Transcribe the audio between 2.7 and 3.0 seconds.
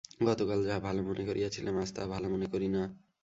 না।